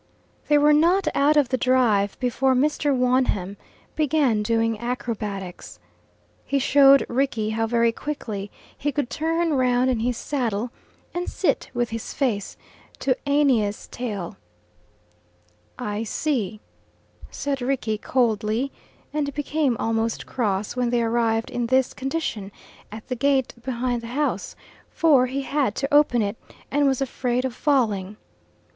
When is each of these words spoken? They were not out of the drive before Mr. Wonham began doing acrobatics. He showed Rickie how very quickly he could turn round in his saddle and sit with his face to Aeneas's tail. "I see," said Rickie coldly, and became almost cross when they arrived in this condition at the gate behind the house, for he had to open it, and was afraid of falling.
They 0.47 0.57
were 0.57 0.73
not 0.73 1.07
out 1.13 1.37
of 1.37 1.49
the 1.49 1.59
drive 1.59 2.19
before 2.19 2.55
Mr. 2.55 2.91
Wonham 2.91 3.55
began 3.95 4.41
doing 4.41 4.79
acrobatics. 4.79 5.77
He 6.43 6.57
showed 6.57 7.05
Rickie 7.07 7.51
how 7.51 7.67
very 7.67 7.91
quickly 7.91 8.49
he 8.75 8.91
could 8.91 9.11
turn 9.11 9.53
round 9.53 9.91
in 9.91 9.99
his 9.99 10.17
saddle 10.17 10.71
and 11.13 11.29
sit 11.29 11.69
with 11.75 11.91
his 11.91 12.15
face 12.15 12.57
to 12.97 13.15
Aeneas's 13.29 13.87
tail. 13.89 14.37
"I 15.77 16.01
see," 16.01 16.61
said 17.29 17.61
Rickie 17.61 17.99
coldly, 17.99 18.71
and 19.13 19.31
became 19.35 19.77
almost 19.77 20.25
cross 20.25 20.75
when 20.75 20.89
they 20.89 21.03
arrived 21.03 21.51
in 21.51 21.67
this 21.67 21.93
condition 21.93 22.51
at 22.91 23.07
the 23.07 23.15
gate 23.15 23.53
behind 23.61 24.01
the 24.01 24.07
house, 24.17 24.55
for 24.89 25.27
he 25.27 25.43
had 25.43 25.75
to 25.75 25.93
open 25.93 26.23
it, 26.23 26.37
and 26.71 26.87
was 26.87 27.01
afraid 27.01 27.45
of 27.45 27.53
falling. 27.53 28.17